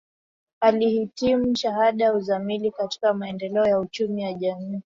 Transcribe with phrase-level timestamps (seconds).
[0.59, 4.79] Alihitimu shahada ya uzamili katika maendeleo ya uchumi ya jamii